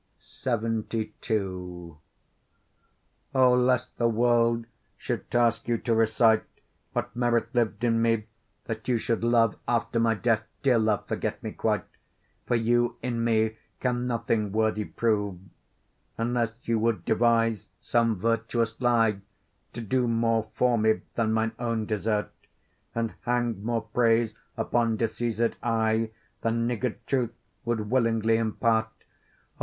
[0.43, 1.97] LXXII
[3.35, 3.53] O!
[3.53, 4.65] lest the world
[4.97, 6.43] should task you to recite
[6.93, 8.25] What merit lived in me,
[8.65, 11.85] that you should love After my death, dear love, forget me quite,
[12.47, 15.37] For you in me can nothing worthy prove;
[16.17, 19.21] Unless you would devise some virtuous lie,
[19.73, 22.31] To do more for me than mine own desert,
[22.95, 26.09] And hang more praise upon deceased I
[26.41, 28.89] Than niggard truth would willingly impart:
[29.59, 29.59] O!